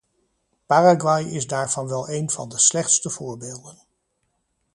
Paraguay 0.67 1.21
is 1.25 1.47
daarvan 1.47 1.87
wel 1.87 2.09
een 2.09 2.29
van 2.29 2.49
de 2.49 2.59
slechtste 2.59 3.09
voorbeelden. 3.09 3.81